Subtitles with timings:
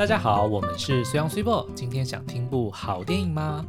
[0.00, 1.68] 大家好，我们是随阳虽波。
[1.74, 3.62] 今天想听部好电影吗？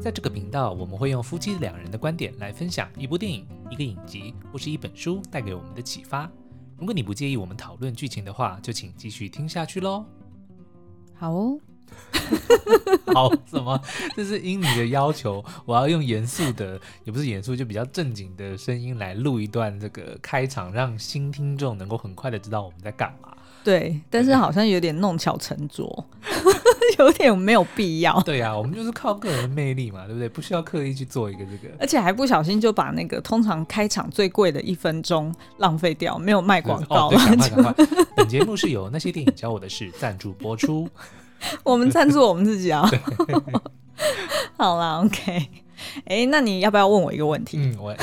[0.00, 6.28] 在这个频道，我们会用夫妻两人的观点来分享一部电影、一个影集或是一本书带给我们的启发。
[6.76, 10.04] 如果你不介意我们讨论剧情的话，就请继续听下去喽。
[11.14, 11.60] 好哦，
[13.14, 13.80] 好怎么？
[14.16, 23.28] 这是因你的要求，我要用严肃的，也不是严肃，就比较正经的声音来录一段这个开场，让新听众能够很快的知道我们在干嘛。
[23.68, 26.06] 对，但是好像有点弄巧成拙，
[26.98, 28.18] 有点没有必要。
[28.22, 30.26] 对呀、啊，我们就是靠个人魅力嘛，对不对？
[30.26, 37.08] 不需要刻意去做一个这个，而且还不小心就把那个通常开场最贵的一分钟浪费掉，没有卖广告。
[37.08, 38.06] 哦，对，赶快赶快！
[38.16, 40.88] 本节目是由那些电影教我的事赞助播出，
[41.62, 42.90] 我们赞助我们自己啊。
[44.56, 45.46] 好啦，OK。
[46.06, 47.58] 哎，那你要不要问我一个问题？
[47.60, 47.94] 嗯，我，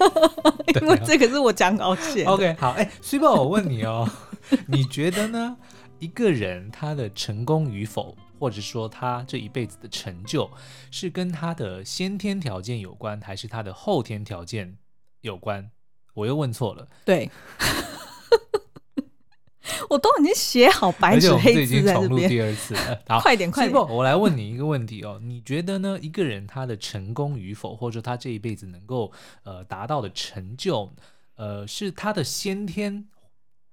[0.80, 2.24] 因为这个是我讲稿写。
[2.24, 4.08] OK，好，哎，须宝，我问你哦。
[4.68, 5.56] 你觉得呢？
[6.00, 10.50] 一个人他的成功与否，或者说他这一辈子的成就，
[10.90, 14.76] 是跟他的先天条件有关，还是他的后天条件
[15.20, 15.70] 有关？
[16.14, 16.88] 我又问错了。
[17.06, 17.30] 对，
[19.88, 22.04] 我都已经写好白纸黑字在这边。
[22.08, 23.00] 重录第二次了。
[23.08, 23.88] 好，快点，快点！
[23.88, 25.98] 我来问你一个问题哦，你觉得呢？
[26.02, 29.10] 一个人他的成功与否，或者说他这一辈子能够
[29.44, 30.92] 呃达到的成就，
[31.36, 33.08] 呃，是他的先天？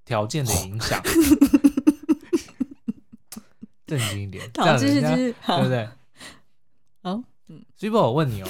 [0.05, 1.01] 条件的影响，
[3.87, 5.87] 正经一点，好，继续继续，对不对？
[7.03, 8.47] 好，嗯，所以不，我问你哦，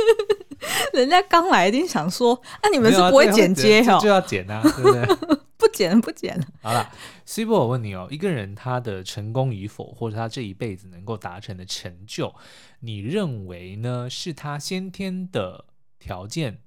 [0.94, 5.06] 人家刚来一定想说，那、啊、你们是不会剪接哦，就要剪啊，对不对？
[5.58, 6.46] 不剪不剪了。
[6.62, 6.88] 好了，
[7.24, 12.32] 所以不，我问你哦，一个人他的成功与否，或者他这一辈子能够达成的成就，
[12.80, 14.08] 你认为呢？
[14.08, 15.64] 是他先天的
[15.98, 16.62] 条件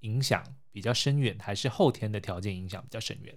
[0.00, 0.42] 影响？
[0.76, 3.34] 比较深远，还是后天的条件影响比较深远？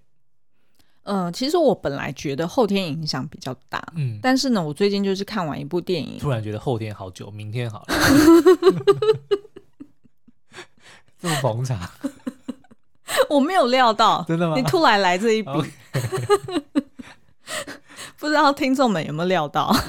[1.03, 7.95] 嗯、呃，其实我本来觉得后天影响比较大，嗯，但是呢，我最近就是看完一部电影，突然觉得后天好久，明天好了，
[11.17, 11.79] 这么捧场，
[13.29, 14.57] 我没有料到，真的吗？
[14.57, 15.49] 你突然来这一笔
[18.19, 19.73] 不知道听众们有没有料到？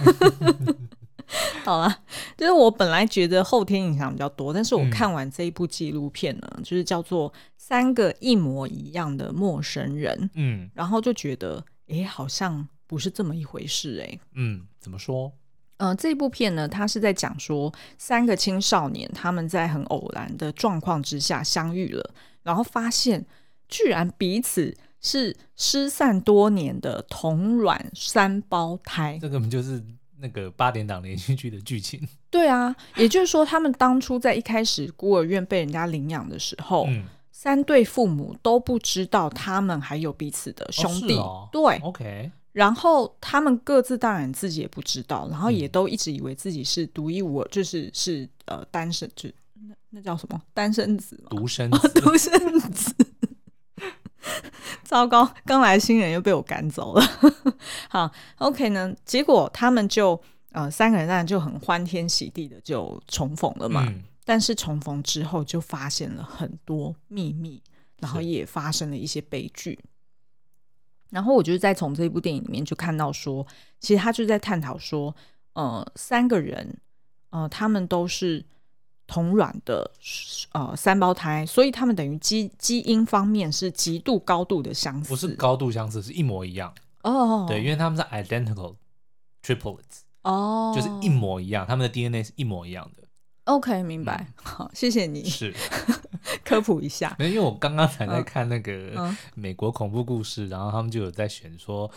[1.65, 1.99] 好了，
[2.37, 15.33] 就是我本来觉得后天影响比较多，但是我看完这一部纪录片呢，嗯、就是叫做《三个一模一样的陌生人》，嗯，然后就觉得，哎、欸，好像不是这么一回事、欸，哎，嗯，怎么说？
[15.77, 22.11] 嗯、呃，这部片呢，它是在讲说三个青少年他们在很偶然的状况之下相遇了，
[22.43, 23.25] 然后发现
[23.69, 29.81] 居然彼此是失散多年的同卵三胞胎，这根本就是。
[30.21, 32.01] 那个八点档连续剧的剧情，
[32.31, 49.29] 对啊，也就是说，他们当初在一开始孤儿院被人家领养的时候，嗯、三对父母都不知道他们还有彼此的兄弟，哦哦、对，OK，然后他们各自当然自己也不知道，然后也都一直以为自己是独一无二，就是是呃单身，就
[49.69, 50.41] 那那叫什么？
[50.53, 52.95] 单身子，独生独生子。
[54.85, 57.03] 糟糕，刚来新人又被我赶走了。
[57.89, 58.95] 好，OK 呢？
[59.05, 60.21] 结果他们就
[60.53, 63.85] 呃三个人当然就很欢天喜地的就重逢了嘛。
[63.89, 67.63] 嗯、但是重逢之后就发现了很多秘密，
[67.99, 69.79] 然后也发生了一些悲剧。
[71.11, 73.47] 然后我就是在从这部电影里面就看到说，
[73.79, 75.15] 其实他就在探讨说，
[75.55, 76.79] 呃，三个人，
[77.31, 78.45] 呃，他们都是。
[79.11, 79.91] 同卵的
[80.53, 86.73] 呃三胞胎，所以他们等于基基因方面是极度高度的相似，不是高度相似，是一模一样
[87.03, 87.45] 哦。
[87.49, 88.77] 对，因为他们是 identical
[89.45, 93.03] triplets 哦，就是一模一样，他们的 DNA 是一模一样的。
[93.47, 94.29] OK，明白。
[94.29, 95.25] 嗯、好，谢谢你。
[95.25, 95.53] 是。
[96.45, 101.91] 科普一下，没因为我刚刚才在看那个美国恐怖故事，嗯嗯、然后他们就有在选说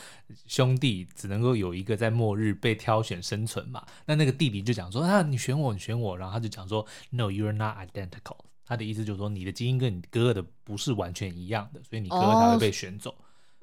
[0.47, 3.83] 兄弟只能够有一个在末日被挑选生存嘛。
[4.05, 8.37] 那那个弟弟就讲说啊，你选我，你选我，然后他就讲说，No，you're not identical。
[8.65, 13.13] 他的意思就是说你的基因跟你哥哥的不是完全一样的，所以你哥哥才会被选走。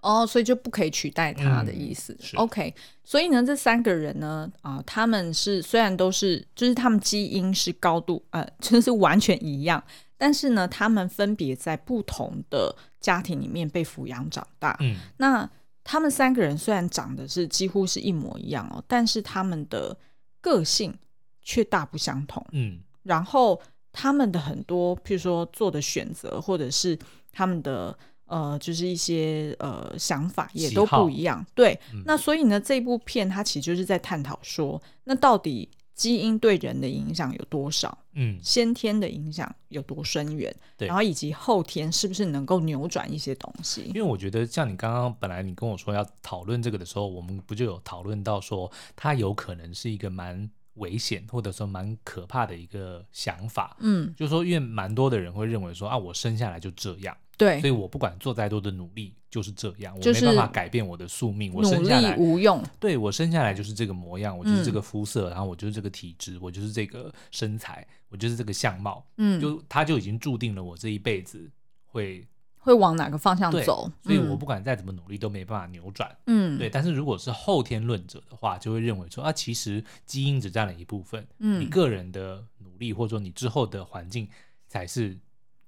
[0.03, 2.17] 哦，所以就不可以取代他的意思。
[2.35, 2.75] 嗯、OK，
[3.05, 9.83] 所以呢，这三个人呢，啊、呃，他们是虽然都是，就是他们基因是高度呃，就是完全一样。
[10.21, 14.77] 但是呢，他们分别在不同的家庭里面被抚养长大。
[14.81, 15.51] 嗯，那
[15.83, 19.97] 他们三个人虽然长得是几乎是一模一样哦，但是他们的
[20.43, 20.95] 个性
[21.41, 22.45] 却大不相同。
[22.53, 23.59] 嗯，然后
[23.93, 26.99] 他们的很多，譬如说做的选择，或者是
[27.33, 31.39] 他们的呃，就是一些呃想法也都不一样。
[31.39, 35.71] 好对，嗯、那所以呢，这部片它其实就是在探讨说，那到底。
[36.01, 37.99] 基因对人的影响有多少？
[38.15, 40.51] 嗯，先天的影响有多深远？
[40.79, 43.83] 对，然后以及后天是不是能够扭转一些东西？
[43.89, 53.77] 因为我觉得，像你刚刚本来你跟我说要讨论这个的时候，我们不就有讨论到说，它有可能是一个蛮危险或者说蛮可怕的一个想法。
[53.81, 57.15] 嗯，就是说，因为蛮多的人会认为说啊，我生下来就这样。
[57.41, 61.51] 对，所以我不管做再多的努力，就是这样，我没办法改变我的宿命。
[61.55, 69.03] 我生下来无用，对，我生下来就是这个模样，我就是这个肤色，嗯、然后我就是这个体质，我就是这个身材，我就是这个相貌。
[69.17, 71.51] 嗯，就他就已经注定了我这一辈子
[71.87, 72.29] 会
[72.59, 73.91] 会往哪个方向走。
[74.03, 76.15] 所以我不管再怎么努力都没办法扭转。
[76.27, 76.69] 嗯，对。
[76.69, 84.29] 但是如果是后天论者的话，就会认为说啊，其实基因只占了一部分，嗯，你个人的努力或者说你之后的环境
[84.69, 85.19] 才是。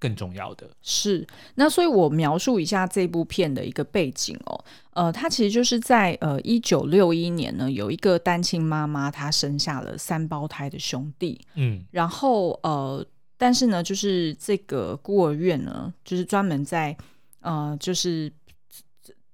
[0.03, 0.69] 更重要的。
[0.83, 4.65] 是，那所以我描述一下这部片的一个背景哦，
[4.95, 13.07] 呃，它其实就是在呃一九六一年呢，有一个单亲妈妈，她生下了三胞胎的兄弟，嗯，然后呃，
[13.39, 16.97] 但是呢，就是这个孤儿院呢，就是专门在
[17.41, 18.33] 呃，就是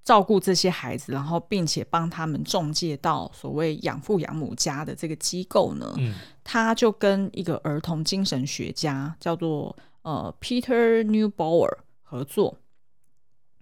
[0.05, 6.12] 照顾这些孩子，然后并且帮他们中介到所谓养父养母家的这个机构呢，嗯，
[6.44, 9.75] 他就跟一个儿童精神学家叫做。
[10.08, 11.70] 呃，Peter Newbauer
[12.00, 12.56] 合作，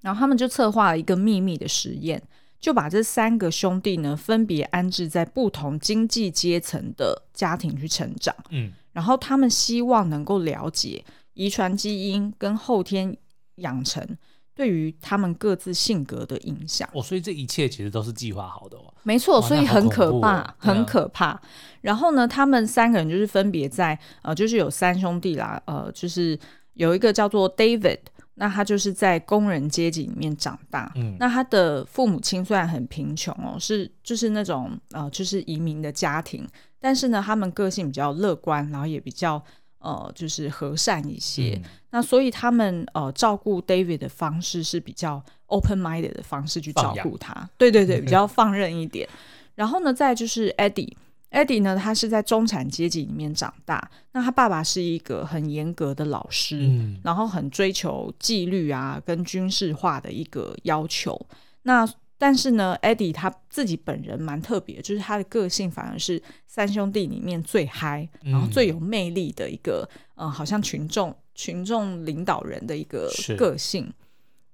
[0.03, 2.23] 然后他们就策划了一个秘密的实验，
[2.61, 8.33] 就把这三个兄弟呢分别安置在不同经济阶层的家庭去成长。
[8.51, 11.05] 嗯，然后他们希望能够了解
[11.35, 13.17] 遗传基因跟后天
[13.57, 14.17] 养成
[14.57, 16.89] 对于他们各自性格的影响。
[16.95, 18.93] 哦，所以这一切其实都是计划好的哦。
[19.03, 21.39] 没错，所以很可怕，哦、很可怕。
[21.83, 26.37] 然后呢，他们三个人就是分别在呃，就是有三兄弟啦，呃，就是
[26.73, 27.99] 有一个叫做 David，
[28.37, 30.91] 那他就是在工人阶级里面长大。
[30.97, 36.49] 嗯，那他的父母亲虽然很贫穷哦，是就是那种呃，就是移民的家庭，
[36.81, 39.43] 但是呢，他们个性比较乐观，然后也比较
[39.79, 41.59] 呃，就是和善一些。
[41.63, 47.49] 嗯、那所以他们呃，照顾 David 的方式是比较 open-minded 的方式去照顾他。
[47.57, 49.09] 对对对， 比较放任一点。
[49.55, 50.93] 然后呢，再就是 Eddie。
[51.31, 53.91] Eddie 呢，他是在中产阶级里面长大。
[54.13, 61.21] 那他爸爸是一个很严格的老师，嗯、然后很追求纪律啊，跟军事化的一个要求。
[61.63, 61.87] 那
[62.19, 73.93] 但是呢，Eddie 他自己本人蛮特别，就是他的个性反而是三兄弟里面最嗨，然后最有魅力的一个，嗯、呃，好像群众群众领导人的一个个性。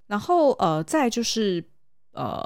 [0.06, 1.64] 然后呃，再就是
[2.12, 2.42] 呃，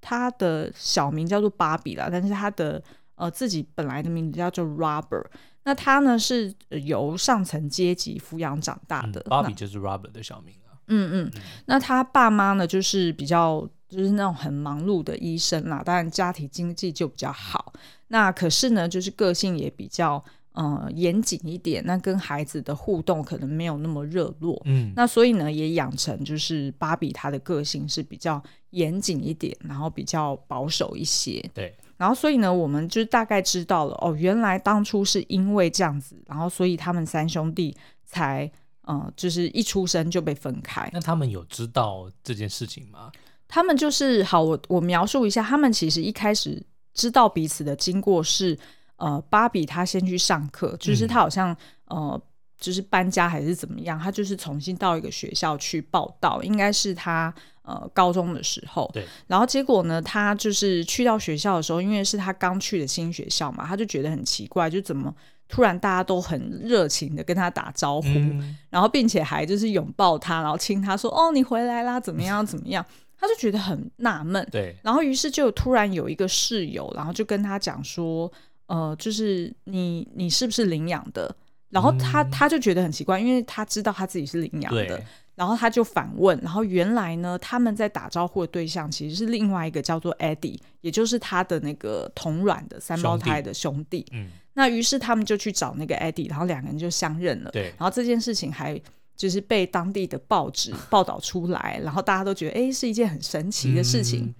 [0.00, 2.82] 他的小名叫做芭比啦，但是他的。
[3.14, 5.26] 呃，自己本来的名字叫做 Robert，
[5.64, 9.20] 那他呢是由上层阶级抚养长大的。
[9.28, 10.61] 芭比、嗯、就是 Robert 的小名啊。
[10.88, 17.72] 嗯嗯，嗯那他爸妈呢，就是比较就是那种很忙碌的医生啦，当然家庭经济就比较好。
[18.08, 24.60] 那可是呢，就是个性也比较呃严谨一点，那跟孩子的互动可能没有那么热络。
[24.66, 31.42] 嗯，那所以呢，也养成就是芭比她的个性是比较严谨一点，然后比较保守一些。
[31.54, 31.74] 对。
[31.98, 38.50] 然后，所以呢，我们就大概知道了哦，原来当初是因为这样子，然后所以他们三兄弟才，嗯、
[38.82, 40.88] 呃，就是一出生就被分开。
[40.92, 43.10] 那他们有知道这件事情吗？
[43.48, 46.62] 他们就是好，我我描述一下，他们其实一开始
[46.94, 48.58] 知道彼此的经过是，
[48.96, 51.52] 呃，芭比她先去上课，就是她好像，
[51.86, 52.22] 嗯、呃。
[52.62, 58.88] 就是搬家还是怎么样，她就是重新到一个学校去报到，应该是她呃高中的时候。
[58.94, 59.04] 对。
[59.26, 65.12] 然后结果呢，她就是去到学校的时候，因为是她刚去的新学校嘛，她就觉得很奇怪，就怎么
[65.52, 72.82] 突然大家都很热情的跟他打招呼，嗯、然后并且还就是拥抱他，然后亲他说：“哦，你回来啦，怎么样怎么样？”
[73.20, 74.48] 他就觉得很纳闷。
[74.50, 74.74] 对。
[74.82, 78.32] 然后于是就突然有一个室友，然后就跟他讲说
[78.64, 81.36] ：“呃，就是你你是不是领养的？”
[81.68, 85.02] 然后他他就觉得很奇怪，因为他知道他自己是领养的，
[85.34, 94.00] 然后他就反问，然后原来呢，他们在打招呼的对象其实是另外一个叫做 Eddie，也就是他的那个同卵的三胞胎的兄弟。
[94.00, 97.50] 兄弟嗯，那于是他们就去找那个 Eddie，然后两个人就相认了。
[97.50, 98.80] 对，然后这件事情还
[99.16, 104.34] 就是被当地的报纸 报道出来，然后大家都觉得哎是一件很神奇的事情，嗯、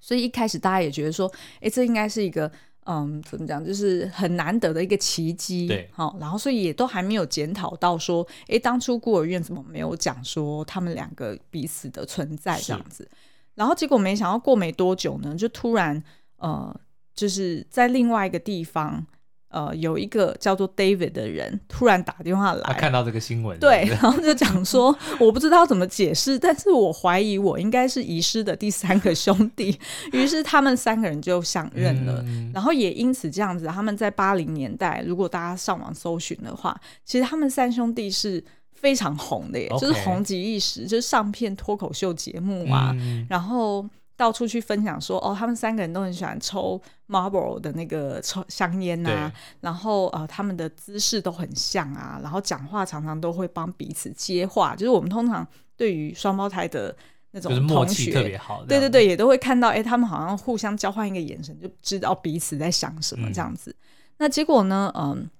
[0.00, 2.50] 所以一开始大家也觉得说，哎这应该是一个。
[2.84, 3.64] 嗯，怎么讲？
[3.64, 5.68] 就是很难得的一个奇迹。
[5.68, 13.04] 对，好、哦，然后所以也都还没有检讨到说，哎，当初孤儿院怎么没有讲说他们两个彼此的存在这样子？
[13.04, 13.10] 是
[13.54, 16.02] 然后结果没想到过没多久呢，就突然
[16.38, 16.76] 呃，
[17.14, 19.06] 就是在另外一个地方，
[19.52, 29.78] 呃，有一个叫做 David 的人突然打电话来，看到这个新闻，对，然后就讲说， 我不知道怎么解释，但是我怀疑我应该是遗失的第三个兄弟。
[30.12, 38.42] 于是他们三个人就相认了，嗯、然后也因此这样子，他们在八零年代，如果大家上网搜寻的话，其实他们三兄弟是
[38.72, 43.86] 非常红的耶.就是红极一时，就是上片脱口秀节目啊，嗯、然后。
[44.16, 56.94] 到处去分享说哦，他们三个人都很喜欢抽 Marlboro 的那个抽香烟呐、啊，然后呃，他们的姿势都很像啊，然后讲话常常都会帮彼此接话，就是我们通常对于双胞胎的
[57.32, 63.70] 那种同学，默契特别好，对对对，也都会看到，哎，他们好像互相交换一个眼神，就知道彼此在想什么这样子。
[63.70, 63.82] 嗯、
[64.18, 65.30] 那结果呢，嗯、呃，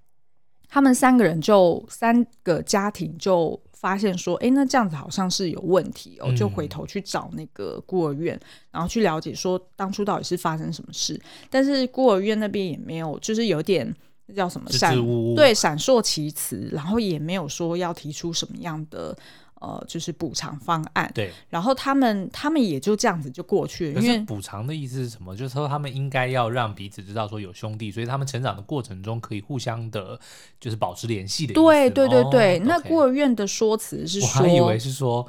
[0.68, 3.60] 他们三个人就三个家庭就。
[3.82, 11.20] 发现说，哎，那这样子好像是有问题哦，就回头去找那个孤儿院，嗯、然后去了解说当初到底是发生什么事。
[11.50, 13.94] 但是孤儿院那边也没有，就是有点
[14.26, 14.96] 那叫什么闪，
[15.34, 19.14] 对，闪烁其词，然后也没有说要提出什么样的。
[19.62, 21.10] 呃，就是补偿方案。
[21.14, 24.00] 对，然后他们他们也就这样子就过去了。
[24.02, 25.36] 因为补偿的意思是什么？
[25.36, 30.18] 就是说他们应该要让彼此知道说有兄弟，所以他们成长的过程中可以互相的，
[30.60, 31.54] 就是保持联系的。
[31.54, 35.26] 对对对对，哦、那孤儿院的说辞是说，我还以为是说，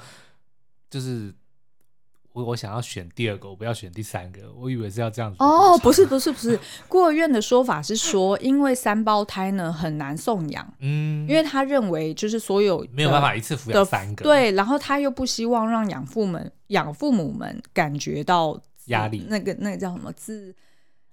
[0.89, 1.33] 就是。
[2.33, 4.41] 我我想要选第二个，我不要选第三个。
[4.59, 5.37] 我以为是要这样子。
[5.39, 20.49] 哦，不是不是不是，孤儿院的说法是说，因为三胞胎呢很难送养，嗯，因为他认为就是所有没有办法一次抚养三个，对，然后他又不希望让养父们养父母们感觉到压力，那个那个叫什么自，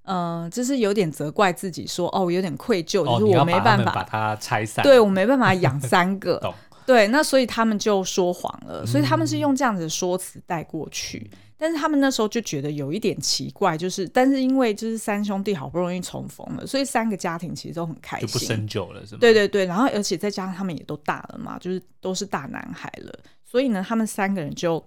[0.05, 6.41] 嗯、呃，就是有点责怪自己说，哦，有点愧疚，哦、就是我没办法把它拆散，对我没办法养三个。
[6.91, 19.19] 对，那所以他们就说谎了，所以他们是用这样子的说辞带过去，嗯、但是他们那时候就觉得有一点奇怪，就是但是因为就是三兄弟好不容易重逢了，所以三个家庭其实都很开心，就不深究了，是吗？
[19.21, 24.85] 对对对，然后而且再加上他们也都大了嘛，就是都是大男孩了，所以呢，他们三个人就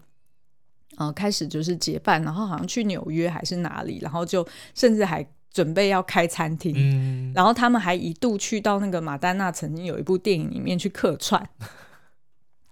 [0.97, 4.45] 呃开始就是结伴，然后好像去纽约还是哪里，然后就
[4.75, 11.41] 甚至还准备要开餐厅，嗯、然后他们还一度去到那个马丹娜曾经有一部电影里面去客串。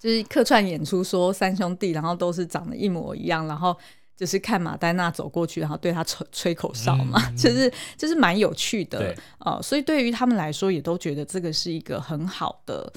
[0.01, 3.77] 就是客串演出，说三兄弟，然后都是长得一模一样，然后
[4.17, 12.91] 就是看马丹娜走过去，然后对他吹吹口哨嘛，嗯、 就是就是蛮有趣的对呃，所以对于他们来说，也都觉得这个是一个很好的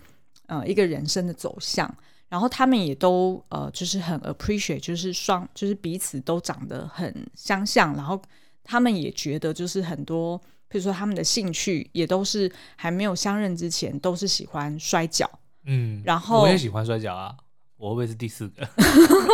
[0.47, 1.95] 呃一个人生的走向，
[2.31, 8.19] 然后他们也都呃就是很 appreciate，就是双就是彼此都长得很相像，然后
[8.63, 15.31] 他们也觉得就是很多，比如说他们的兴趣也都是还没有相认之前都是喜欢摔跤。
[15.67, 17.35] 嗯，然后我也喜欢摔跤啊，
[17.77, 18.69] 我会不会是第四个？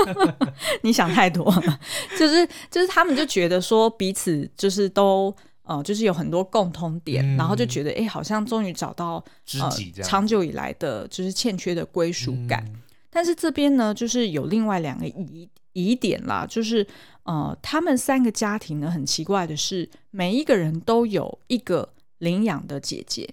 [0.82, 1.80] 你想太多了，
[2.18, 12.64] 就是就是他们就觉得说彼此就是都呃就是有很多共通点，嗯、然后就觉得哎、欸、好像终于找到知己这样、呃、长久以来的就是欠缺的归属感。
[12.68, 16.86] 嗯、但是这边呢，就是有另外两个疑疑点啦，就是
[17.24, 23.28] 呃他们三个家庭呢很奇怪的是，每一个人都有一个领养的姐姐。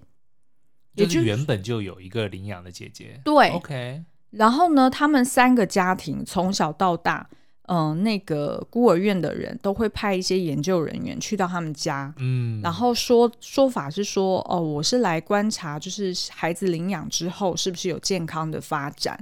[1.05, 4.03] 就是原本就有一个领养的姐姐，对，OK。
[4.31, 7.29] 然后呢，他们三个家庭从小到大，
[7.67, 19.17] 嗯、呃，那个孤儿院的人都会派一些研究人员去到他们家，嗯，然后说说法是说，哦，我是来观察，就是孩子领养之后是不是有健康的发展，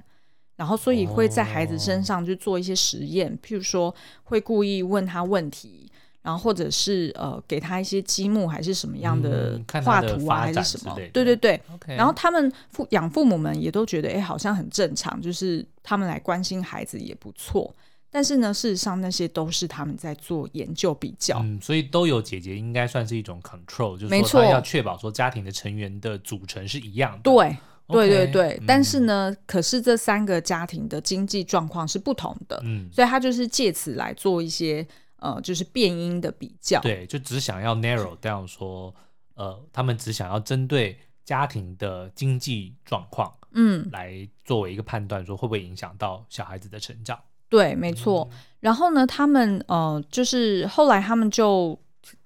[0.56, 5.85] 然后所以会在孩子身上去做一些实验，哦、譬如说会故意问他问题。
[6.26, 10.96] 然后或者是呃给他一些积木还是什么样的画图啊，还是什么？
[11.14, 11.62] 对对对。
[11.86, 17.72] 然后他们父养父母们也都觉得哎好像很正常，就是他们来关心孩子也不错。
[18.10, 21.38] 但是呢，事实上那些都是他们在做研究比较。
[21.44, 27.20] 嗯，所以都有姐姐应该算是一种 control，就是说他要确保说家庭的成员的组成是一样的。
[27.22, 27.56] 对
[27.88, 28.62] 对对对。
[28.66, 34.84] 但是呢，可是这三个家庭的经济状况是不同的，嗯，所以他就是借此来做一些。
[35.26, 38.94] 呃，就是变音的比较，对，就只想要 narrow down 说，
[39.34, 47.20] 呃，他们只想要针对家庭的经济状况，嗯，来作为一个判断，说会不会影响到小孩子的成长。
[47.50, 48.28] 对，没错。
[48.32, 51.76] 嗯、然后呢，他们呃，就是后来他们就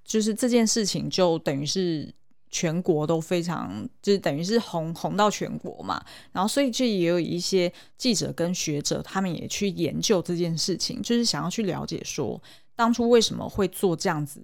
[0.03, 2.13] 就是这件事情就等于是
[2.49, 6.03] 全国都非常，就是等于是红红到全国嘛。
[6.33, 12.41] 然后所以这也有一些记者跟学者，他们也去研究这件事情，就是想要去了解说。
[12.79, 14.41] 当初为什么会做这样子，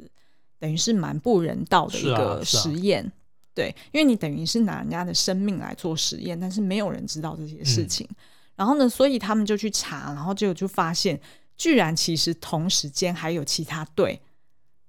[0.59, 8.05] 等于是蛮不人道的一个实验，啊啊、对，因为你等于是拿人家的生命来做实验，但是没有人知道这些事情。
[8.09, 8.15] 嗯、
[8.57, 11.17] 然后呢，所以他们就去查，然后就就发现，
[11.55, 14.19] 居然其实同时间还有其他对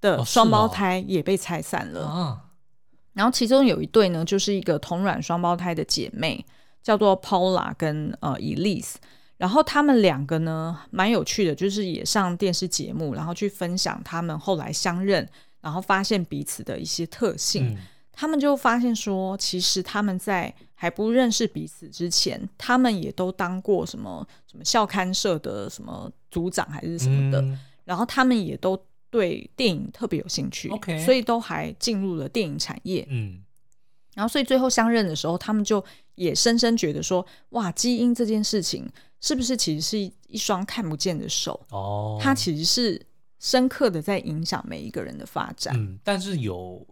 [0.00, 2.00] 的双胞胎也被拆散了。
[2.04, 2.40] 哦
[3.12, 6.44] 然后其中有一对呢，就是一个同卵双胞胎的姐妹，
[6.82, 8.96] 叫做 Paula 跟呃 Elise。
[9.36, 15.28] 然后他们两个呢，蛮有趣的，就是也上电视节目，然后去分享他们后来相认，
[15.60, 17.74] 然后发现彼此的一些特性。
[17.74, 17.76] 嗯、
[18.10, 27.40] 他们就发现说，其实他们在还不认识彼此之前，他们也都当过什么什么校刊社的什么组长还是什么的。
[27.42, 28.78] 嗯、然后他们也都
[29.10, 30.70] 对电影特别有兴趣
[31.04, 33.06] 所以都还进入了电影产业。
[33.10, 33.42] 嗯。
[34.16, 35.84] 然后所以最后相认的时候，他们就
[36.16, 38.90] 也深深觉得说，哇，基因这件事情。
[39.18, 41.58] 是不是其实是一一双看不见的手？
[41.70, 43.00] 哦，它其实是
[43.40, 45.74] 深刻的在影响每一个人的发展。
[45.74, 46.86] 嗯，但是有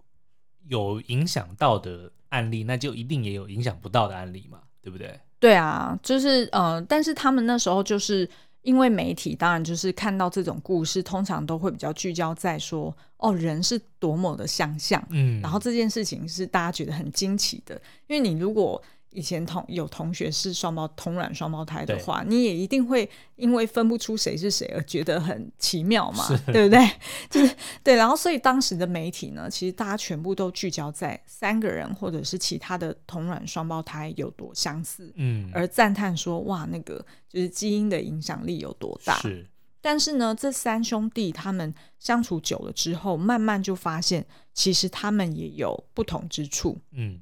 [0.66, 5.20] 有影响到的案例，那就一定也有影响不到的案例嘛，对不对？
[5.38, 8.28] 对啊，就是呃，但是他们那时候就是
[8.64, 18.82] 因为媒体，当然就是看到这种故事，通常都会比较聚焦在说，哦，人是多么的相像，嗯，然后这件事情是大家觉得很惊奇的，因为你如果。
[19.14, 26.90] 以前同有同学是双胞同卵双胞胎的话，你也一定会因为分不出谁是谁而觉得很奇妙嘛，对不对？
[27.30, 39.14] 就是对，然后所以当时的媒体呢，其实大家全部都聚焦在三个人或者是其他的同卵双胞胎有多相似，嗯，而赞叹说哇，那个就是基因的影响力有多大。
[39.20, 39.48] 是，
[39.80, 47.20] 但是呢，这三兄弟他们相处久了之后，慢慢就发现其实他们也有不同之处，嗯。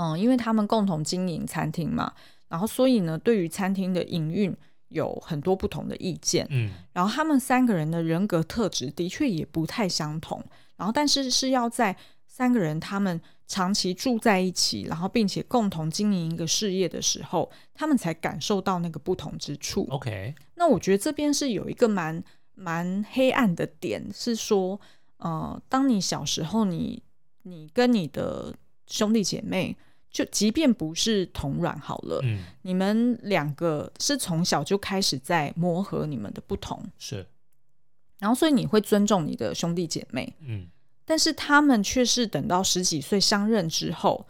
[0.00, 2.10] 嗯，因为他们共同经营餐厅嘛，
[2.48, 4.56] 然后所以呢，对于餐厅的营运
[4.88, 6.46] 有很多不同的意见。
[6.48, 10.42] 嗯，然后他们三个人的人格特质的确也不太相同。
[10.76, 11.94] 然后，但是是要在
[12.26, 19.86] 三个人他们长期住在一起，然后并且共同经营一个事业的时候，他们才感受到那个不同之处。
[19.90, 24.80] OK，那我觉得这边是有一个蛮蛮黑暗的点，是说，
[25.18, 27.02] 呃，当你小时候你，
[27.42, 28.54] 你你跟你的
[28.86, 29.76] 兄弟姐妹。
[30.10, 37.24] 就即便不是同卵好了，嗯，你们两个是从小就开始在磨合你们的不同，是，
[38.18, 40.66] 然后所以你会尊重你的兄弟姐妹，嗯，
[41.04, 44.26] 但是他们却是等到十几岁相认之后，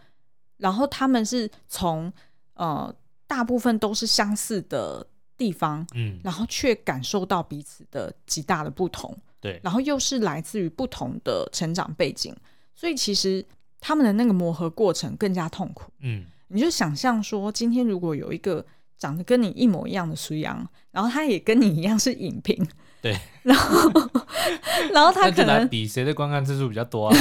[0.59, 2.13] 然后他们是从
[2.53, 2.95] 呃
[3.27, 5.07] 大部分都是相似的
[5.39, 12.37] 地方，嗯，然后却感受到彼此的极大的不同，对，然后又是来自于不同的成长背景，
[12.75, 13.43] 所以其实。
[13.81, 15.91] 他们的那个磨合过程更加痛苦。
[16.01, 18.65] 嗯，你就想象说，今天如果有一个
[18.99, 22.67] 长得跟你一模一样的苏阳，然后他也跟你一样是影评，
[23.01, 23.91] 对， 然后
[24.93, 27.17] 然后他可能比谁的观看次数比较多啊，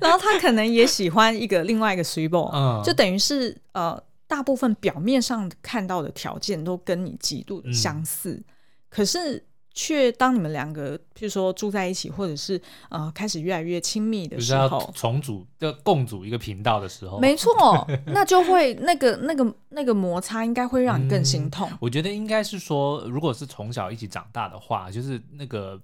[0.00, 8.44] 然后他可能也喜欢一个另外一个水某，嗯，就等于是呃，大部分表面上看到的条件都跟你极度的相似，嗯、
[8.88, 9.44] 可是。
[9.78, 12.58] 却当你们两个，譬如说住在一起，或者是
[12.88, 17.52] 呃开始越来越亲密的时候，重组要共组一个频道的时候，没错，
[18.08, 21.68] 那就会那个那个那个摩擦应该会让你更心痛。
[21.70, 25.78] 嗯，我觉得应该是说，如果是从小一起长大的话，就是那个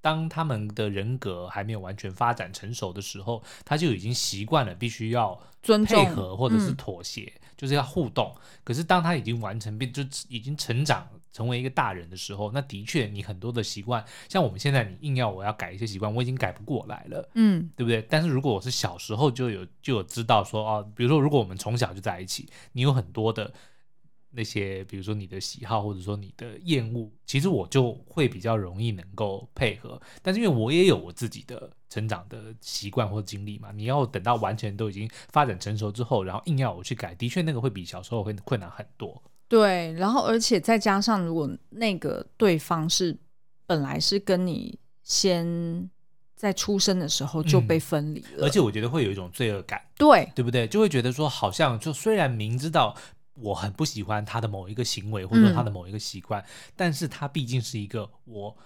[0.00, 5.38] 当他们的人格还没有完全发展成熟的时候，他就已经习惯了必须要
[5.86, 8.34] 配合或者是妥协，嗯、就是要互动。
[8.64, 11.06] 可是当他已经完成并就已经成长。
[11.34, 18.00] 成为一个大人的时候，那的确你很多的习惯，像我们现在，你硬要我要改一些习惯，我已经改不过来了，嗯，对不对？
[18.08, 23.52] 但是如果我是小时候就有就有知道说哦，比如说如果我们从小就在一起，你有很多的
[24.30, 30.00] 那些，比如说你的喜好或者说你的厌恶，其实我就会比较容易能够配合。
[30.22, 39.20] 但是因为我也有我自己的成长的习惯或经历嘛，你要等到完全都已经发展成熟之后，然后硬要我去改，的确那个会比小时候会困难很多。
[39.54, 43.16] 对，然后而且再加上，如果那个对方是
[43.66, 45.88] 本来是跟你先
[46.34, 50.66] 在出生的时候就被分离了，嗯，而且我觉得会有一种罪恶感，对，对不对？
[50.66, 52.96] 就会觉得说，好像就虽然明知道
[53.34, 58.56] 我很不喜欢他的某一个行为或者说他的某一个习惯，嗯，但是他毕竟是一个我。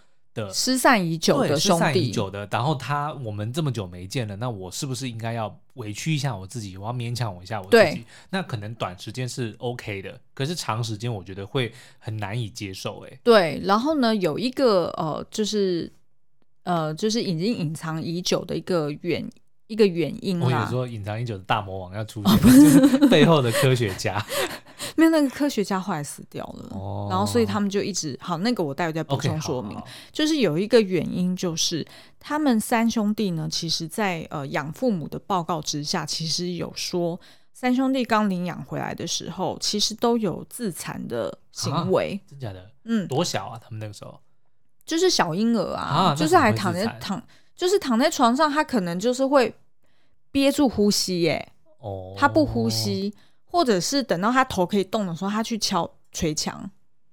[0.53, 6.77] 失散已久的兄弟，失散已久的，然后他我们这么久没见了，那我是不是应该要委屈一下我自己？
[6.77, 8.05] 我要勉强我一下我自己？
[8.31, 13.05] 那可能短时间是 OK 的，可是长时间我觉得会很难以接受。
[13.07, 13.61] 哎，对。
[13.65, 15.93] 然后呢，有一个呃，就是
[16.65, 19.29] 呃，就是已经隐藏已久的一个原
[19.67, 24.25] 一个原因我有说隐藏已久的大魔王要出现，哦、就是背后的科学家。
[24.99, 29.81] 因为那个科学家后来死掉了，哦、然后所以他们就一直好，那个我待会再补充说明。
[30.11, 31.87] 就是有一个原因，就是
[32.19, 37.19] 他们三兄弟呢，其实在呃养父母的报告之下，其实有说
[37.55, 42.21] 三兄弟刚领养回来的时候，其实都有自残的行为。
[42.29, 42.69] 真假的？
[42.83, 43.61] 嗯，多小啊？
[43.63, 44.19] 他们那个时候
[44.85, 47.23] 就是小婴儿啊，啊就是还躺在躺，
[47.55, 49.55] 就是躺在床上，他可能就是会
[50.33, 53.15] 憋住呼吸耶，哦，他不呼吸，
[53.51, 56.71] 或者是等到他头可以动的时候，他去敲捶墙。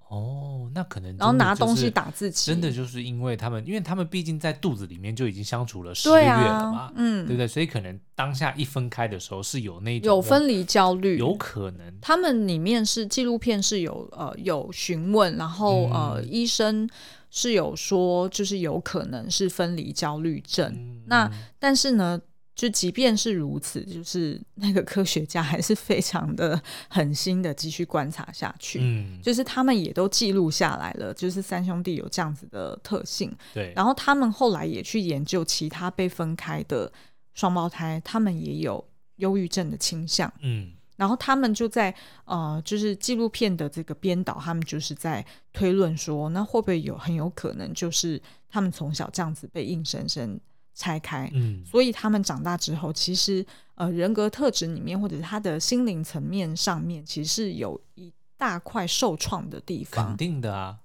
[0.08, 7.48] 哦，那可能、就是、然后拿东西打自己，真的就是因为他们，因为他们毕竟在肚子里面就已经相处了十个月了嘛，嗯，对不对？
[7.48, 11.94] 所以可能当下一分开的时候是有那种有分离焦虑，有可能。
[12.02, 16.88] 他们里面是纪录片是有呃有询问，然后、嗯、呃医生
[17.32, 22.22] 是有说就是有可能是分离焦虑症，嗯、那但是呢。
[22.56, 28.80] 就即便是如此，就是 那个科学家还是非常的 狠心的继续观察下去。
[28.82, 33.30] 嗯，就是他们也都记录下来了，就是三兄弟有这样子的特性。
[33.54, 36.90] 对，然后他们后来也去研究其他被分开的
[37.34, 38.84] 双胞胎，他们也有
[39.18, 40.32] 忧郁症的倾向。
[40.40, 50.40] 嗯，然后他们就在呃，就是纪录片的这个编导，他们就是在推论说，那会不会有很有可能就是他们从小这样子被硬生生。
[50.76, 53.44] 拆开，嗯，所以他们长大之后，其实
[53.76, 60.10] 呃，人格特质里面或者是他的心灵层面上面，其实是有一大块受创的地方。
[60.10, 60.78] 肯定的啊，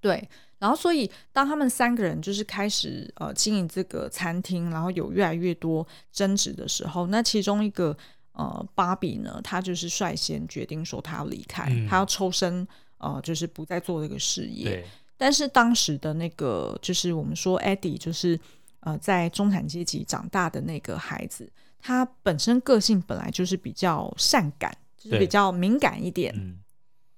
[0.00, 0.26] 对。
[0.58, 7.94] 然后，所以当他们三个人就是开始呃经营这个餐厅，然后有越来越多争执的时候，那其中一个
[8.32, 12.66] 呃芭比呢，他就是率先决定说他要离开，嗯、他要抽身，
[12.98, 14.64] 呃，就是不再做这个事业。
[14.64, 14.84] 对。
[15.18, 18.38] 但是当时的那个就是我们说 Eddie 就是。
[18.86, 26.32] 呃，在中产阶级长大的那个孩子，他本身个性本来就是比较善感，就是比较敏感一点。
[26.36, 26.56] 嗯，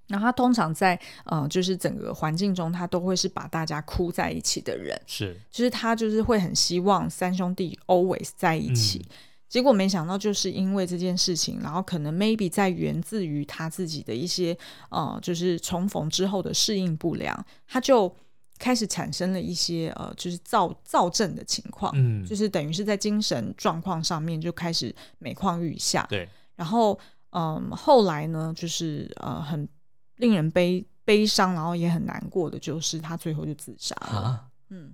[0.07, 4.99] 然后他通常在呃，就是整个环境中，他都会是把大家哭在一起的人。
[5.07, 9.01] 是，就是他就是会很希望三兄弟 always 在一起。
[9.01, 9.13] 嗯，
[9.51, 14.57] 结果没想到，就是因为这件事情，然后可能 maybe 在源自于他自己的一些
[14.89, 18.17] 呃，就是重逢之后的适应不良，他就。
[18.59, 26.29] 开始产生了一些呃，就是躁躁症的情况，嗯，就是等于是在精神状况上面就开始每况愈下，对。
[26.57, 26.99] 然后，
[27.31, 29.69] 嗯，后来呢，就是呃，很
[30.17, 34.19] 令人悲悲伤，然后也很难过的，就是他最后就自杀了。
[34.19, 34.93] 啊、嗯，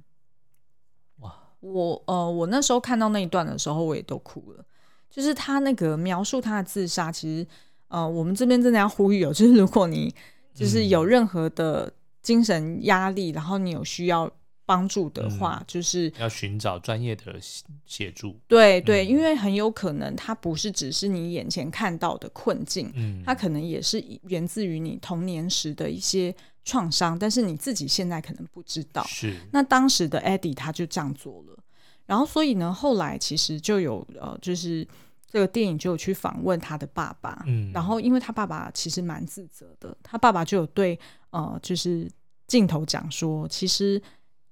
[1.21, 4.65] 哇，我呃，我那时候看到那一段的时候，我也都哭了。
[5.09, 7.47] 就是他那个描述他的自杀，其实
[7.89, 10.15] 呃，我们这边真的要呼吁哦，就是如果你
[10.53, 11.91] 就是有任何的。
[12.25, 14.29] 精神压力，然后你有需要
[14.67, 17.37] 帮助的话，嗯、就是要寻找专业的
[17.85, 18.41] 协助。
[18.49, 26.35] 对对，嗯、因为很有可能它不是只是你眼前看到的困境，嗯，它可能也是源自于你童年时的一些
[26.65, 29.05] 创伤，但是你自己现在可能不知道。
[29.05, 31.59] 是，那当时的 Eddie 他就这样做了，
[32.07, 34.89] 然后所以呢，后来其实就有呃，就是
[35.31, 40.99] 这个电影就有去访问他的爸爸，嗯，然后因为他爸爸其实蛮自责的，他爸爸就有对。
[41.35, 42.09] 呃，就是
[42.47, 44.01] 镜头讲说，其实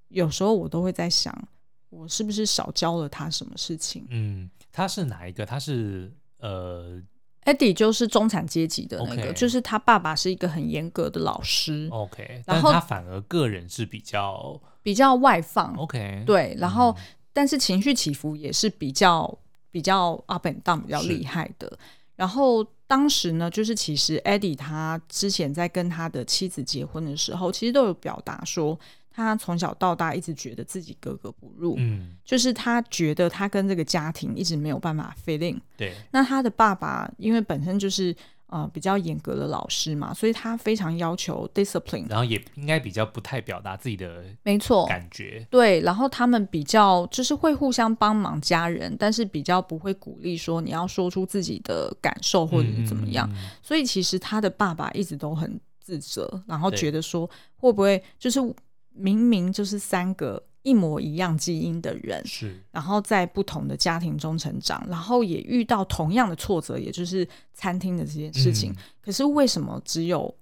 [0.09, 1.33] 有时候我都会在想，
[1.91, 4.05] 我是不是少教了他什么事情？
[4.11, 5.47] 嗯，他是哪一个？
[5.47, 7.01] 他是呃
[7.45, 9.33] ，Eddie 就是中产阶级的那个，Okay.
[9.33, 11.89] 就是他爸爸是一个很严格的老师。
[11.93, 15.73] OK，然后他反而个人是比较比较外放。
[15.77, 16.97] OK，对，然后、嗯、
[17.33, 19.39] 但是情绪起伏也是比较
[19.71, 21.79] 比较 up and down 比较厉害的。
[22.17, 28.79] 然后当时呢，就是其实 Eddie 他之前在跟他的妻子结婚的时候，其实都有表达说，
[29.11, 35.59] 他从小到大一直觉得自己格格不入，嗯，就是他觉得他跟这个家庭一直没有办法 fit in。
[35.75, 38.15] 对，那他的爸爸因为本身就是。
[38.53, 58.39] 呃，比较严格的老师嘛，所以他非常要求 discipline，然后也应该比较不太表达自己的没错感觉，对，然后他们比较就是会互相帮忙家人，但是比较不会鼓励说你要说出自己的感受或者是怎么样，嗯嗯嗯，所以其实他的爸爸一直都很自责，然后觉得说会不会就是
[58.93, 60.43] 明明就是三个。
[60.63, 68.73] 一模一样基因的人，是，然后在不同的家庭中成长，然后也遇到同样的挫折，也就是餐厅的这件事情。
[68.73, 70.35] 嗯、可是为什么只有，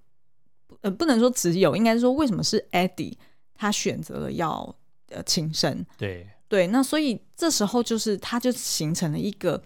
[0.81, 3.13] 呃，不能说只有，应该说为什么是 Eddie
[3.53, 4.75] 他选择了要
[5.09, 5.85] 呃轻生？
[5.97, 9.61] 对对，那所以这时候就是他就形成了一个。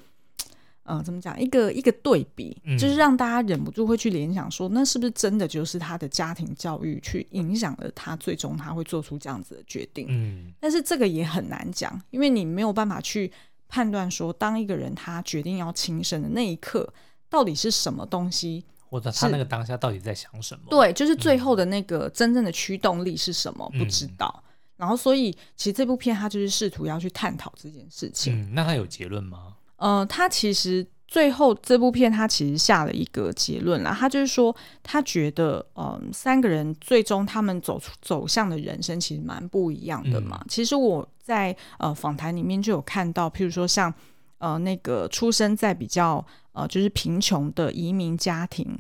[0.85, 1.39] 嗯、呃，怎么讲？
[1.39, 10.07] 一个一个对比，嗯、就是让大家忍不住会去联想说，那是不是真的就是他的家庭教育去影响了他，最终他会做出这样子的决定？
[10.09, 13.31] 嗯，但是这个也很难讲，因为你没有办法去
[13.67, 16.91] 判断说，当一个人他决定要轻生的那一刻，
[17.29, 20.65] 到底是什么东西，或者他那个当下到底在想什么？
[20.69, 23.69] 对，就是最后的那个真正的驱动力是什么？
[23.73, 24.43] 嗯、不知道。
[24.77, 28.41] 然后，所以其实这部片它就是试图要去探讨这件事情。
[28.41, 29.54] 嗯，那他有结论吗？
[29.77, 40.37] 呃，他其实最后这部片他其实下了一个结论啦，他就是说他觉得，嗯、呃，三个人最终他们走出走向的人生其实蛮不一样的嘛。
[40.41, 43.93] 嗯、其实我在呃访谈里面就有看到，譬如说像
[44.39, 48.77] 呃那个出生在比较呃就是贫穷的移民家庭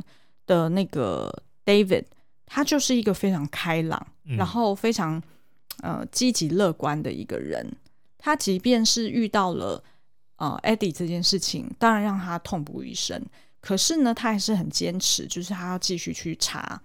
[0.47, 2.05] 的那个 David，
[2.45, 5.21] 他就是一个非常开朗，嗯、然后非常
[5.81, 7.75] 呃积极乐观的一个人。
[8.17, 9.83] 他即便是遇到了
[10.37, 13.21] 呃 Eddie 这件事情，当然让他痛不欲生，
[13.59, 16.81] 可是呢，他还是很坚持，就是他要继续去查。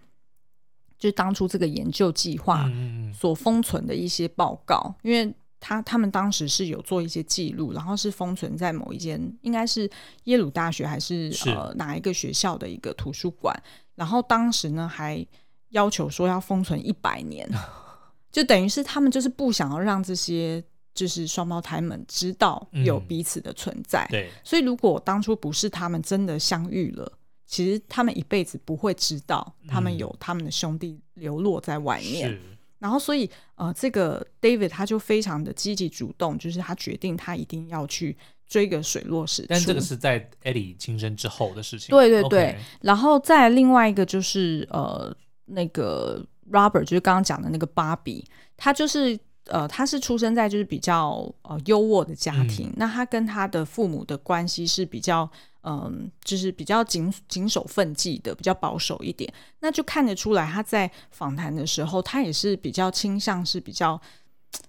[0.99, 2.71] 就是当初这个研究计划
[3.11, 9.91] 所封存的一些报告，嗯、因为他他们当时是有做一些记录，然后是封存在某一间应该是
[10.25, 13.59] 耶鲁大学还是，是呃哪一个学校的一个图书馆，
[13.95, 15.27] 然后当时呢还
[15.71, 17.49] 要求说要封存一百年，
[18.31, 20.63] 就等于是他们就是不想要让这些
[21.01, 27.11] 就是双胞胎们知道有彼此的存在，嗯、对，所以如果当初不是他们真的相遇了。
[27.47, 32.31] 其实他们一辈子不会知道，他们有他们的兄弟流落在外面。
[32.33, 32.39] 嗯、
[32.79, 39.49] 然后，所以呃，这个 David 他就非常的积极主动，就是他决定他一定要去追个水落石出。
[39.49, 41.89] 但这个是在 Eddie 轻生之后的事情。
[41.89, 42.57] 对对对。
[42.83, 45.13] 然后再另外一个就是呃，
[45.47, 48.23] 那个 Robert 就是刚刚讲的那个 Bobby，
[48.57, 52.69] 他就是呃，他是出生在就是比较呃优渥的家庭。
[52.69, 55.31] 嗯、那他跟他的父母的关系是比较。
[55.63, 64.01] 嗯，就是比较谨谨守分际的，比较保守一点，那就看得出来他在访谈的时候，他也是比较倾向是比较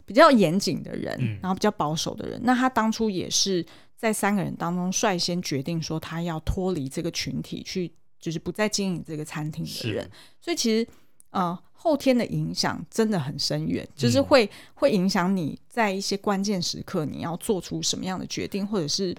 [0.05, 2.37] 比较严谨的人，嗯、然后比较保守的人。
[2.43, 10.11] 那他当初也是在三个人当中率先决定说他要脱离这个群体，去就是不再经营这个餐厅的人。
[10.41, 10.85] 所以其实
[11.29, 19.15] 呃后天的影响真的很深远，就是会、嗯、会影响你在一些关键时刻你要做出什么样的决定，或者是。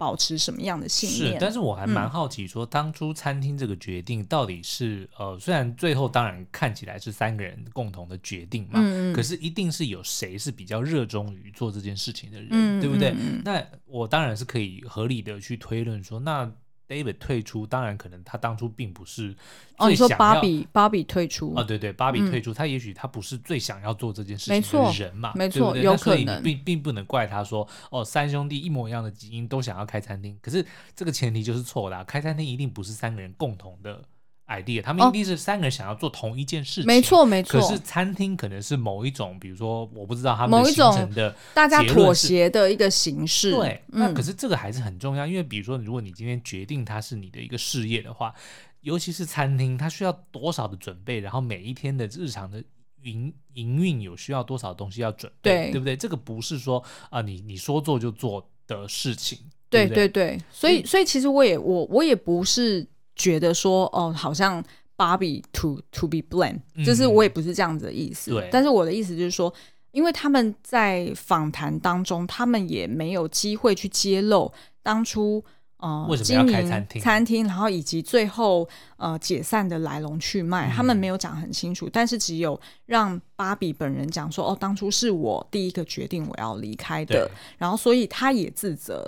[0.00, 1.34] 保持什么样的信念？
[1.34, 13.10] 是，但是我还蛮好奇，说当初餐厅这个决定到底是、嗯、呃，虽然最后当然看起来是三个人共同的决定嘛，嗯、可是一定是有谁是比较热衷于做这件事情的人，嗯、对不对？
[13.10, 16.50] 嗯、那我当然是可以合理的去推论说，那。
[16.90, 19.32] David 退出，当然可能他当初并不是
[19.78, 19.88] 哦。
[19.88, 21.64] 你说芭比，芭比退出啊、哦？
[21.64, 25.32] 对对，芭比退出，嗯、他也许他不是最想要做这件事情的人嘛？
[25.36, 26.42] 没错，对对，有可能。
[26.42, 32.02] 并并不能怪他说哦，三兄弟一模一样的基因都想要开餐厅，可是这个前提就是错的、啊。
[32.02, 34.02] 开餐厅一定不是三个人共同的。
[34.50, 37.60] idea，他们一定是三个人想要做同一件事情，没错、哦、没错。
[37.60, 43.52] 可是餐厅可能是某一种，比如说我不知道他们的形成的大家妥协的一个形式。
[43.52, 48.34] 对，嗯、那可是这个还是很重要，因为比如说，如果你今天决定它是你的一个事业的话，
[48.80, 52.62] 尤其是餐厅，它需要多少的准备，然后每一天的日常的
[53.02, 55.96] 营营运有需要多少东西要准备，对，对不对？
[55.96, 59.38] 这个不是说啊、呃，你你说做就做的事情。
[59.68, 62.84] 对对对，对，所以所以其实我也我我也不是。
[63.20, 64.64] 觉得说哦，好像
[64.96, 68.30] Barbie to to be blamed，嗯、就是我也不是这样子的意思。
[68.30, 69.52] 对，但是我的意思就是说，
[69.92, 74.50] 因为他们在访谈当中，他们也没有机会去揭露
[74.82, 75.44] 当初
[75.76, 81.88] 呃为什么要开餐厅，餐厅，然后以及最后呃解散的来龙去脉，嗯、他们没有讲很清楚。
[81.92, 89.06] 但是只有让 Bobby 本人讲说，哦，当初是我第一个决定我要离开的，然后所以他也自责。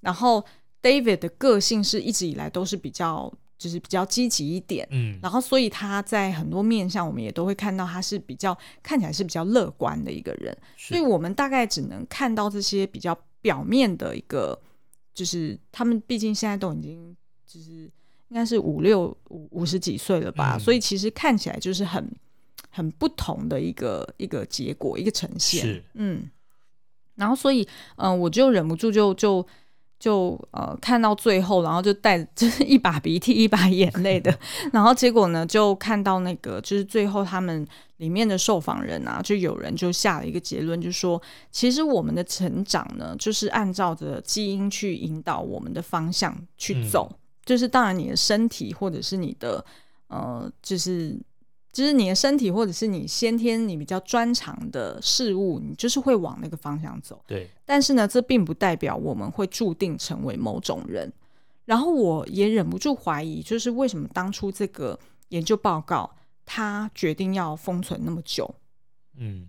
[0.00, 0.44] 然后
[0.82, 3.32] David 的个性是一直以来都是比较。
[3.58, 14.56] 就是比较积极一点，嗯，然后所以他在很多面上，我们也都会看到他是比较看起来是比较乐观的一个人，所以我们大概只能看到这些比较表面的一个，
[15.12, 17.90] 就是他们毕竟现在都已经就是
[18.28, 22.08] 应该是五六五五十几岁了吧，嗯、所以其实看起来就是很
[22.70, 25.84] 很不同的一个一个结果一个呈现，是。
[25.94, 26.30] 嗯，
[27.16, 27.62] 然后所以
[27.96, 29.44] 嗯、呃，我就忍不住就就。
[29.98, 34.32] 就呃看到最后，然后就带就是一把鼻涕一把眼泪的，
[34.72, 49.64] 然后结果呢就看到那个就是最后他们里面的受访人啊，就有人就下了一个结论，就说其实我们的成长呢，就是按照着基因去引导我们的方向去走，嗯、就是当然你的身体或者是你的
[50.08, 51.18] 呃就是。
[51.78, 57.22] 就是你的身体，或者是你先天你比较专长的事物，你就是会往那个方向走。
[57.24, 57.48] 对。
[57.64, 61.12] 但是呢，这并不代表我们会注定成为某种人。
[61.66, 66.10] 然后我也忍不住怀疑，就是为什么当初这个研究报告
[66.44, 68.52] 他决定要封存那么久？
[69.16, 69.48] 嗯，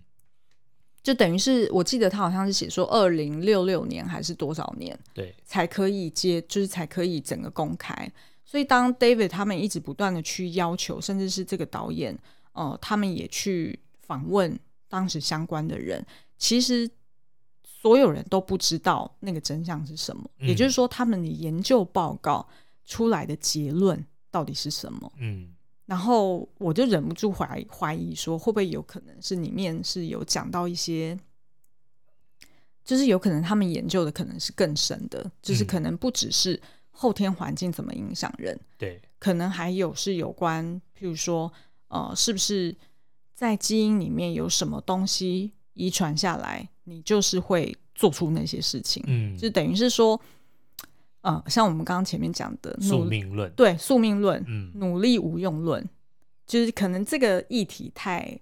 [1.02, 8.08] 就等于是我记得他好像是写说二零六六年还是多少年，对，才可以接，就是才可以整个公开。
[8.50, 12.18] 所以，当 David 他们一直不断的去要求，甚至是这个导演，
[12.50, 14.58] 呃，他们也去访问
[14.88, 16.04] 当时相关的人，
[16.36, 16.90] 其实
[17.64, 20.28] 所有人都不知道那个真相是什么。
[20.40, 22.44] 嗯、也就是说，他们的研究报告
[22.84, 25.12] 出来的结论到底是什么？
[25.20, 25.54] 嗯，
[25.86, 31.16] 然后我就忍不住怀怀疑说，会不会有可能是里面是有讲到一些。
[32.82, 36.60] 就是有可能他们研究的可能是更深的，就是可能不只是
[37.00, 40.64] 后天环境怎么影响人，嗯、对，可能还有是有关，
[40.98, 41.50] 譬如说，
[41.88, 42.76] 呃，是不是
[43.34, 50.20] 在基因里面有什么东西遗传下来，你就是会做出那些事情，嗯，就等于是说，
[51.22, 55.88] 呃，像我们刚刚前面讲的宿命论，对，宿命论，嗯，努力无用论，
[56.46, 58.38] 就是可能这个议题太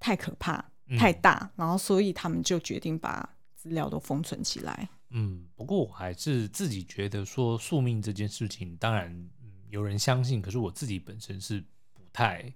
[0.00, 0.64] 太可怕。
[0.98, 4.86] 太大，然后所以他们就决定把资料都封存起来。
[5.16, 9.10] 嗯，不过我还是自己觉得说宿命这件事情，当然、
[9.42, 12.52] 嗯、有人相信，可是我自己本身是不太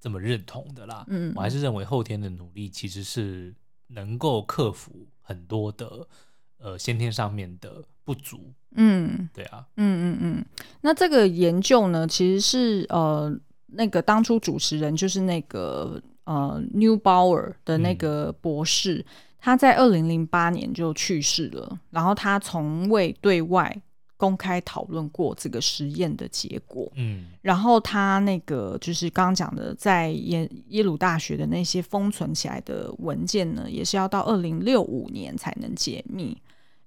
[0.00, 1.04] 这么认同的啦。
[1.08, 3.54] 嗯，我还是认为后天的努力其实是
[3.88, 6.08] 能够克服很多的
[6.56, 8.54] 呃先天上面的不足。
[8.70, 10.44] 嗯，对啊，嗯嗯嗯。
[10.80, 16.02] 那这个研究呢，其实是呃那个当初主持人就是那个。
[16.26, 19.04] 呃，New Bauer 的那个博士，嗯、
[19.46, 21.78] 他在二零零八年就去世了。
[21.90, 23.80] 然后他从未对外
[24.16, 26.90] 公开讨论过这个实验的结果。
[26.96, 36.36] 嗯，然后他那个就是刚刚讲的，在耶耶鲁大学的那些封存起来的文件呢，也是要到二零六五年才能解密。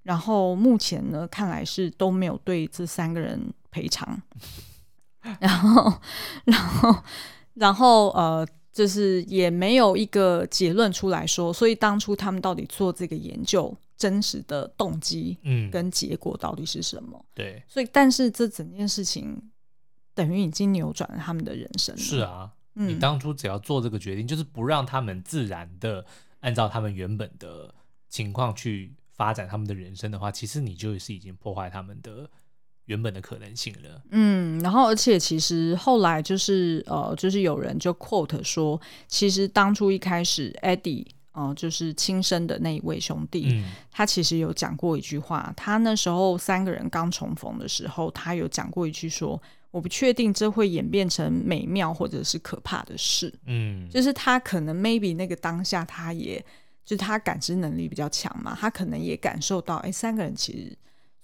[0.04, 4.22] 然后目前呢，看来是都没有对这三个人赔偿。
[5.40, 5.94] 然后，
[6.44, 7.04] 然后，
[7.54, 8.46] 然后，呃。
[8.80, 17.20] 就是也没有一个结论出来说，所以当初他们到底做这个研究真实的动机，嗯，跟结果到底是什么？
[17.20, 19.38] 嗯、对，所以但是这整件事情
[20.16, 21.98] 等于已经扭转了他们的人生。
[21.98, 26.06] 是啊，嗯、你当初只要做这个决定，就是不让他们自然的
[26.40, 27.76] 按照他们原本的
[28.08, 32.30] 情况去发展他们的人生的话，其实你就是已经破坏他们的。
[32.90, 56.44] 原本的可能性了，嗯，然后而且其实后来就是呃，就是有人就 quote 说，其实当初一开始 Eddie 哦、呃，就是亲生的那一位兄弟，嗯、他其实有讲过一句话，他那时候三个人刚重逢的时候，他有讲过一句说，我不确定这会演变成美妙或者是可怕的事，嗯，就是他可能 maybe 那个当下他也
[56.84, 60.76] 就是他感知能力比较强嘛，他可能也感受到，哎，三个人其实。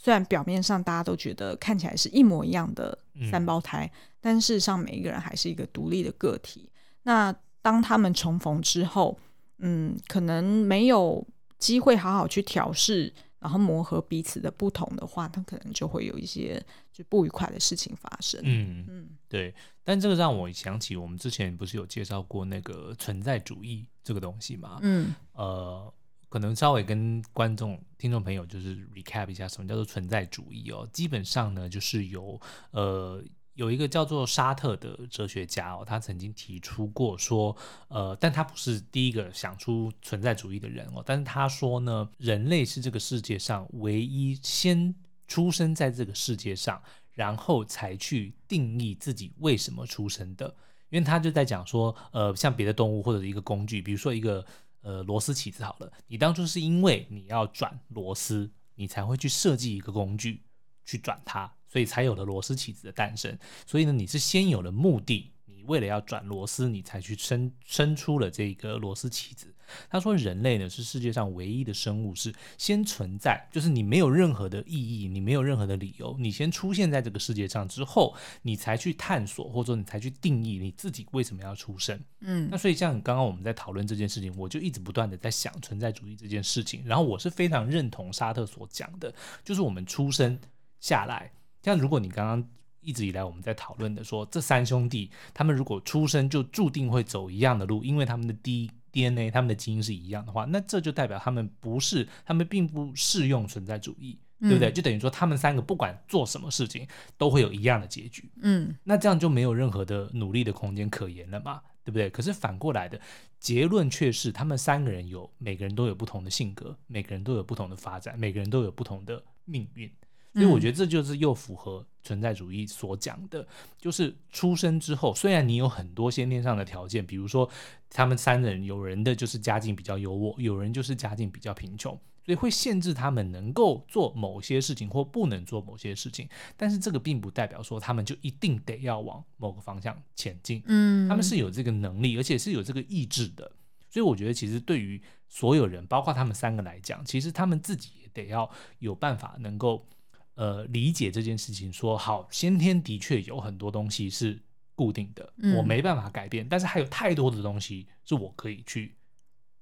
[0.05, 2.95] 虽然表面上大家都觉得看起来是一模一样的
[3.31, 3.91] 三胞胎，嗯、
[4.21, 6.69] 但事实上每一个人还是一个独立的个体。
[7.01, 9.17] 那当他们重逢之后，
[9.57, 11.25] 嗯，可能没有
[11.57, 16.63] 机会好好去调试，然后磨合彼此的不同的话，他可能就会有一些
[16.93, 18.39] 就不愉快的事情发生。
[18.43, 19.51] 嗯嗯，对。
[19.83, 24.77] 但这个让我想起我们之前不是有介绍过那个存在主义这个东西吗？
[24.83, 25.91] 嗯，呃。
[26.35, 30.85] 可能稍微跟观众、听众朋友就是 recap 一下，什么叫做存在主义哦？
[30.91, 32.37] 基本上呢，就是有
[32.71, 37.55] 呃有一个叫做沙特的哲学家哦，他曾经提出过说，
[37.87, 44.93] 呃，但他不是第一个想出存在主义的人哦，但是他说呢，人类是这个世界上唯一先
[45.29, 46.81] 出生在这个世界上，
[47.13, 50.53] 然后才去定义自己为什么出生的，
[50.89, 54.45] 因为他就在讲说，呃，像别的动物或者一个工具，比如说一个。
[54.85, 60.43] 呃，螺丝起子好了，你当初是因为你要转螺丝，你才会去设计一个工具
[60.85, 63.35] 去转它，所以才有了螺丝起子的诞生。
[63.65, 65.33] 所以呢，你是先有了目的。
[65.67, 69.53] 为了要转螺丝，你才去生生出了这个螺丝起子。
[69.89, 81.99] 他说，人类呢是世界上唯一的生物，是先存在，就是你没有任何的意义，你没有任何的理由，你先出现在这个世界上之后，你才去探索，或者说你才去定义你自己为什么要出生。
[82.19, 86.83] 嗯，那所以像刚刚我们在讨论这件事情，我就一直不断的在想存在主义这件事情。
[86.85, 89.11] 然后我是非常认同沙特所讲的，
[89.43, 90.39] 就是我们出生
[90.79, 91.31] 下来，
[91.63, 92.47] 像如果你刚刚。
[92.85, 104.69] 一直以来我们在讨论的说，这三兄弟他们如果出生就注定会走一样的路，因为他们的 D DNA 他们的基因是一样的话，那这就代表他们不是，他们并不适用存在主义，对不对？
[104.69, 108.29] 嗯、就等于说他们三个不管做什么事情都会有一样的结局。
[108.41, 112.09] 嗯，那这样就没有任何的努力的空间可言了嘛，对不对？
[112.09, 113.01] 可是反过来的
[113.39, 119.91] 结论却是，他们三个人有每个人都有不同的性格，每个人都有不同的发展，每个人都有不同的命运。
[120.35, 123.47] 所以我觉得这就是又符合存在主义所讲的，
[123.79, 127.49] 就是出生之后，虽然你有很多先天上的条件，比如说
[127.89, 136.27] 他们三人有人的就是家境比较优渥，有人就是家境比较贫穷，所以会限制他们能够做某些事情或不能做某些事情。
[136.57, 143.49] 但是这个并不代表说他们就一定得要往某个方向前进，嗯，他们是有这个能力，而且是有这个意志的。
[143.89, 148.49] 所以我觉得其实对于所有人，包括他们三个来讲，其实他们自己也得要
[148.79, 149.87] 有办法能够。
[150.35, 154.37] 呃，理解这件事情说，说好，先天的确有很多东西是
[154.75, 158.93] 固定的，嗯、我没办法改变，但是还有太多的东西是我可以去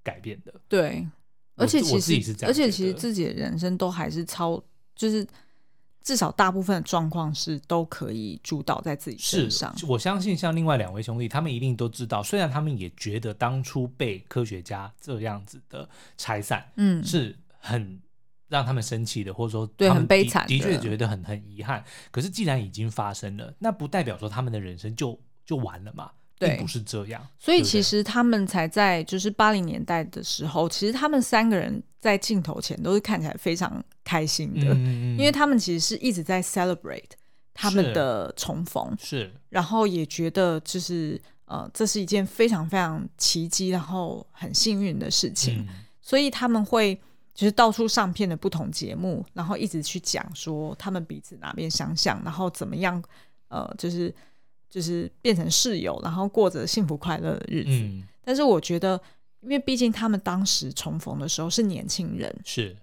[0.04, 0.54] 改变的。
[0.68, 1.08] 对，
[1.56, 4.62] 而且其实，而且其实自己的人生都还是超，
[4.96, 5.26] 就是
[6.02, 9.74] 至少大部分的状况是都可以主导在自己身上。
[9.88, 18.02] 我相信像另外两位兄弟，他们一定都知道，虽然他们也觉得当初被科学家这样子的拆散，嗯，是很
[18.54, 21.84] 让他们生气的，或者说对很悲惨，的确觉得很很遗憾。
[22.12, 26.12] 可是既然已经发生了，那不代表说他们的人生就就完了嘛。
[26.40, 37.12] 并不是这样，所以其实他们才在就是八零年代的时候，其实他们三个人在镜头前都是看起来非常开心的，嗯、因为他们其实是一直在 celebrate
[37.54, 45.68] 他们的重逢，是，然后也觉得就是呃，这是一件非常非常奇迹，然后很幸运的事情，嗯、
[46.02, 47.00] 所以他们会
[47.34, 53.04] 就是到处上片的不同节目，然后一直去讲说他们彼此哪边相像，然后怎么样，
[53.48, 54.14] 呃，就是。
[54.74, 57.70] 就是变成室友，然后过着幸福快乐的日子。
[57.70, 59.00] 嗯、但是我觉得，
[59.42, 62.76] 因为毕竟他们当时重逢的时候是年轻人，是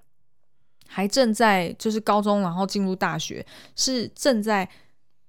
[0.86, 3.44] 还正在就是高中，然后进入大学，
[3.74, 4.70] 是正在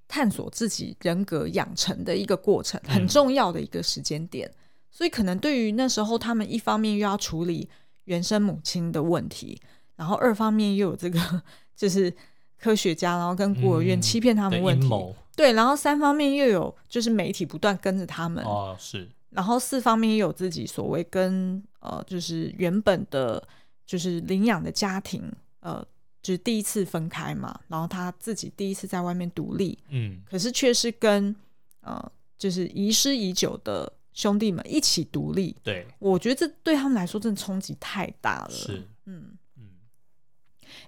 [0.08, 4.48] 探索自己人格养成的一个过程，很重要的一个时间点。
[4.48, 4.56] 嗯、
[4.92, 7.68] 所以可能对于那时候，他们一方面又要处理
[8.12, 9.58] 原生母亲的问题，
[9.96, 11.18] 然后二方面又有这个
[11.78, 12.14] 就是
[12.60, 14.90] 科学家，然后跟孤儿院欺骗他们问题。
[14.90, 18.44] 嗯对，然后三方面又有就是媒体不断跟着他们。
[18.44, 23.42] 哦，是，然后四方面又有自己所谓跟呃，就是原本的，
[23.88, 25.24] 就是领养的家庭，
[25.62, 25.84] 呃，
[26.22, 31.34] 就是第一次分开嘛，然后他自己第一次在外面独立，嗯，可是却是跟
[31.80, 39.38] 呃，就是遗失已久的兄弟们一起独立，对，我觉得这对他们来说真的冲击太大了，是，嗯。
[39.58, 39.70] 嗯，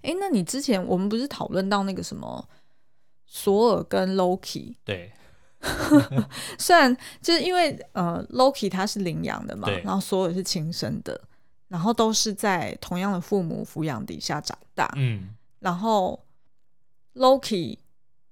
[0.02, 2.48] 哎，那你之前我们不是讨论到那个什么？
[3.26, 5.12] 索尔跟 Loki，对，
[6.60, 11.20] 虽然就是因为呃，Loki 他是领养的嘛，然后索尔是亲生的，
[11.68, 16.24] 然后都是在同样的父母抚养底下长大，嗯，然后
[17.16, 17.78] Loki。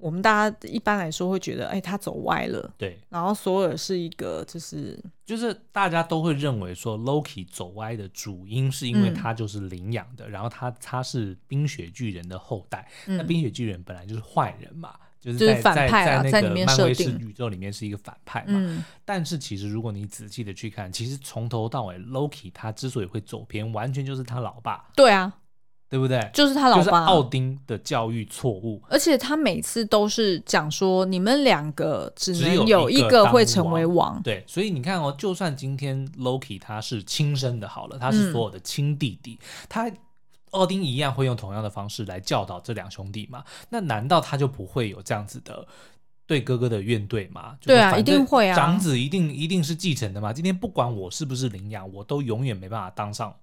[0.02, 2.74] 我们大家一般来说会觉得，哎，他走歪了。
[2.78, 3.00] 对。
[3.10, 12.88] 然后索尔是一个，就是就是大家都会认为说，Loki 走歪的主因是因为他就是领养的，嗯、然后他他是冰雪巨人的后代。
[13.08, 18.54] 嗯、那冰雪巨人本来就是坏人嘛，就是在就是反派啊，在那个漫威是宇宙里面是一个反派嘛。
[18.56, 24.90] 嗯、但是其实如果你仔细的去看，其实从头到尾，Loki 他之所以会走偏，完全就是他老爸。
[24.96, 25.34] 对啊。
[25.92, 26.32] 对不对？
[26.34, 34.14] 就是他老爸，就是奥丁的教育错误，而且他每次都是讲说，你们两个只能有一个会成为王。
[34.14, 39.92] 王对，所以你看哦，就算今天 Loki 他是亲生的，好了，他是所有的亲弟弟，嗯、他
[40.52, 43.44] 奥丁一样会用同样的方式来教导这两兄弟嘛？
[43.68, 45.68] 那难道他就不会有这样子的
[46.26, 47.58] 对哥哥的怨怼吗？
[47.60, 50.32] 对啊，一定会啊，长子一定一定是继承的嘛。
[50.32, 53.36] 今天不管我是不是领养，我都永远没办法当上。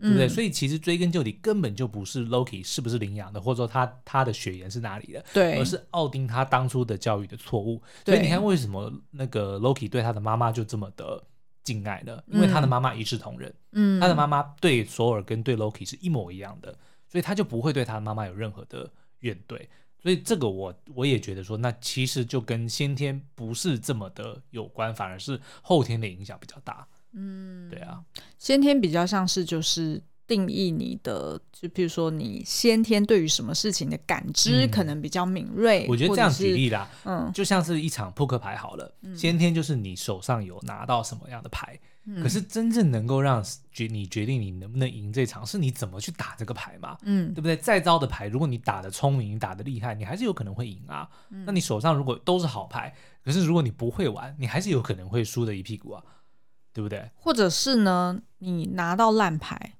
[0.00, 0.26] 对不对？
[0.26, 7.82] 嗯、所以其实追根究底，根本就不是 Loki 是不是领养的，或者说他他的血缘是哪里的，对，而是奥丁他当初的教育的错误。
[8.04, 11.22] 对所以你看，为什么那个 Loki 对他的妈妈就这么的
[11.62, 12.22] 敬爱呢？
[12.26, 16.76] 因为他的妈妈一视同仁，嗯，他的妈妈对索尔跟对 Loki 是一模一样的，
[17.06, 18.90] 所以他就不会对他的妈妈有任何的
[19.20, 19.60] 怨怼。
[20.02, 26.88] 所以这个我我也觉得说，那其实就跟先天不是这么的有关，反而是后天的影响比较大。
[27.12, 28.00] 嗯，对啊，
[28.38, 35.86] 先天比较像是就是定义你的，就比如说你先天对于什么事情的感知可能比较敏锐。
[35.86, 47.56] 嗯、我觉得这样举例啦，嗯，就像是一场扑克牌好了，嗯、先天就是你手上有拿到什么样的牌，嗯、可是真正能够让决你决定你能不能赢这场，是你怎么去打这个牌嘛，嗯，对不对？
[47.56, 51.08] 再糟的牌，如果你打的聪明，打的厉害，你还是有可能会赢啊。
[51.30, 52.94] 嗯、那你手上如果都是好牌，
[53.24, 56.04] 可是如果你不会玩，你还是有可能会输的一屁股啊。
[56.72, 57.10] 对不对？
[57.16, 58.20] 或者是呢？
[58.42, 59.74] 你拿到烂牌，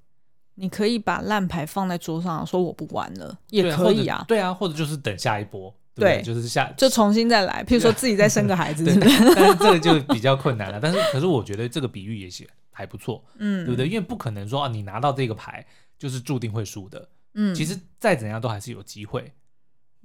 [0.53, 4.23] 你可以把烂牌放在桌上，说我不玩了，也可以啊。
[4.27, 7.63] 对啊，或者就是等下一波，对，对，就是下就重新再来。
[7.67, 8.93] 譬如说自己再生个孩子， 对，
[9.33, 10.79] 但是这个就比较困难了。
[10.79, 13.87] 但是，可是我觉得这个比喻也是还不错，嗯，对不对？
[13.87, 15.65] 因为不可能说啊，你拿到这个牌
[15.97, 19.33] 就是注定会输的，嗯，其实再怎样都还是有机会，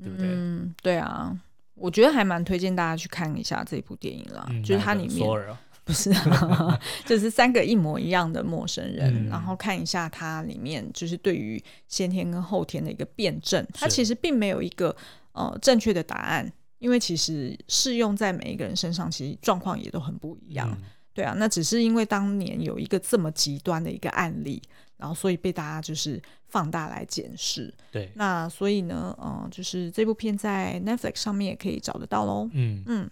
[0.02, 0.26] 对不对？
[0.30, 1.38] 嗯，对啊，
[1.74, 5.28] 我觉得还蛮推荐大家去看一下这部电影啦，嗯、就是它里面。
[5.86, 6.12] 不是，
[7.06, 14.94] 就是三个一模一样的陌生人，嗯、然后看一下它里面就是对于先天跟后天的一个辩证，是它其实并没有一个
[15.30, 20.68] 呃正确的答案，因为其实适用在每一个人身上，其实状况也都很不一样。
[20.72, 20.82] 嗯、
[21.14, 24.60] 对啊，那只是因为当年有一个这么极端的一个案例，
[24.96, 27.72] 然后所以被大家就是放大来检视。
[27.92, 32.50] 对，那所以呢，呃，就是这部片在 Netflix 上面也可以找得到喽。
[32.52, 33.08] 嗯嗯。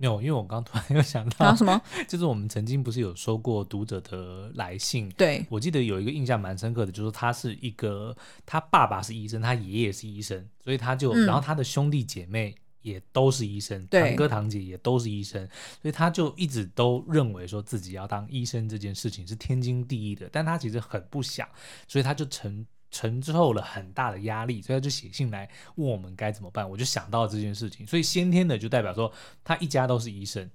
[0.00, 1.78] 没有，因为我刚突然又想到、啊、什么，
[2.08, 15.46] 就是我们曾经不是有收过读者的来信，对，我记得有一个印象蛮深刻的，就是他是一个，他爸爸是医生，他爷爷是医生，所以他就，嗯、然后他的兄弟姐妹也都是医生，堂哥堂姐也都是医生，
[15.82, 21.46] 所以他就一直都认为说自己要当医生这件事情是天经地义的，但他其实很不想，
[21.86, 26.68] 所以他就承承受了很大的压力，所以他就写信来问我们该怎么办。
[26.68, 29.12] 我就想到这件事情，所以先天的就代表说
[29.42, 30.50] 他一家都是医生，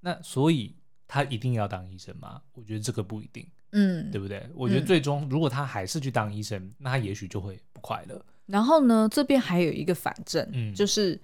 [0.00, 0.74] 那所以
[1.06, 2.42] 他一定要当医生吗？
[2.52, 4.48] 我觉得这个不一定，嗯，对不对？
[4.54, 8.24] 我觉得最终如果他还是去当医生，那他也许就会不快乐。
[8.46, 11.20] 然后呢，这边还有一个反证，嗯，就是。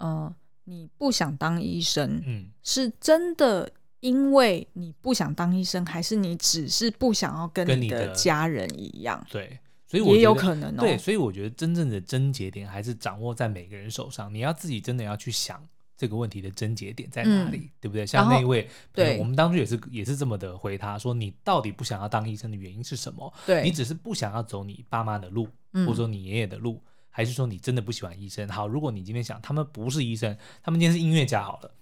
[0.00, 3.68] 嗯、呃，你不想当医生，嗯，是真的
[4.00, 9.24] 因为你不想当医生，还是你只是不想要跟你的家人一样？
[9.30, 10.80] 对，所以我也有可能哦。
[10.80, 14.32] 对，所以我觉得真正的症结点还是掌握在每个人手上。
[14.32, 18.06] 你要自己真的要去想这个问题的症结点在哪里，嗯、对不对？
[18.06, 23.32] 像那一位，对，我们当初也是也是这么的回他说，你到底不想要当医生的原因是什么？
[23.46, 26.82] 对，你只是不想要走你爸妈的路，嗯、或者说你爷爷的路。
[27.10, 28.48] 还是说你真的不喜欢医生？
[28.48, 31.74] 好，如果你今天想他们不是医生，他们今天是音乐家好了，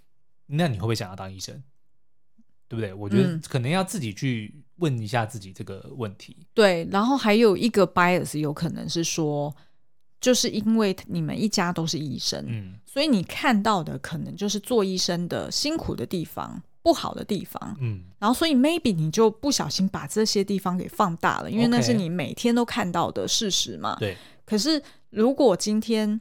[0.47, 1.63] 那你会不会想要当医生？
[2.69, 2.93] 对不对？
[2.95, 6.37] 我觉得可能要自己去问一下自己这个问题。
[6.41, 9.55] 嗯、对，然后还有一个 bias 有可能是说，
[10.21, 24.17] 就是因为你们一家都是医生，嗯，所以你看到的可能就是做医生的辛苦的地方、不好的地方，嗯，然后所以 maybe 你就不小心把这些地方给放大了，因为那是你每天都看到的事实嘛，对。
[24.45, 26.21] 可是，如果今天，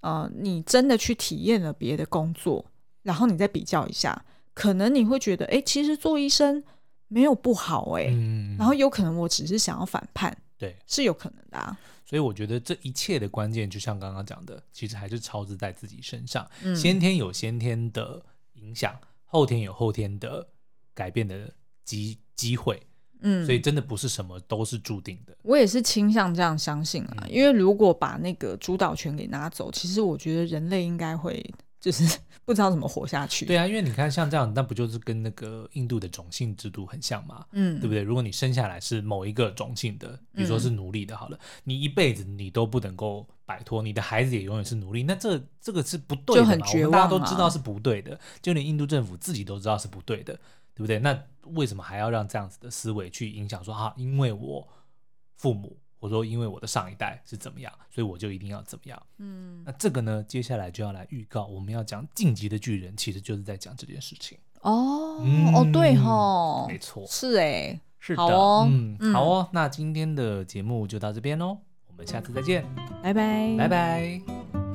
[0.00, 2.64] 呃，你真的去体验了别的工作，
[3.02, 4.24] 然后你再比较一下，
[4.56, 6.64] 可能你会觉得，哎，其实做医生
[7.08, 11.78] 没有不好，哎，嗯，然后有可能我只是想要反叛，对，是有可能的啊。
[12.06, 16.48] 所以我觉得这一切的关键，就像刚刚讲的，其实还是超支在自己身上。
[16.62, 20.48] 嗯，先天有先天的影响，后天有后天的
[20.94, 21.52] 改变的
[21.84, 22.80] 机机会。
[23.20, 25.36] 嗯，所以真的不是什么都是注定的。
[25.42, 31.44] 我也是倾向这样相信啊，嗯、因为如果把那个主导权给拿走，其实我觉得人类应该会
[31.86, 33.46] 就是 不知道怎么活下去。
[33.46, 37.46] 对啊，因为你看像这样，那不就是跟那个印度的种姓制度很像嘛？
[37.52, 38.02] 嗯，对不对？
[38.02, 46.46] 如果你生下来是某一个种姓的，比如说是奴隶的，好了，嗯、你一辈子你都不能够摆脱，你的孩子也永远是奴隶，那这这个是不对的嘛？
[46.48, 50.34] 就很绝望，大家都知道是不对的，就连印度政府自己都知道是不对的，
[50.74, 50.98] 对不对？
[50.98, 51.16] 那
[51.54, 53.62] 为什么还要让这样子的思维去影响？
[53.62, 54.66] 说啊，因为我
[55.36, 59.02] 父母，或者说因为我的上一代是怎么样，所以我就一定要怎么样。
[59.18, 64.38] 嗯，那这个呢，接下来就要来预告，我们要讲《晋级的巨人》，其实就是在讲这件事情。
[64.60, 69.48] 哦，嗯、哦，对吼，没错，是哎，是的，好哦、嗯，好哦。
[69.52, 72.64] 那今天的节目就到这边喽，我们下次再见，
[73.02, 74.65] 拜拜，拜拜。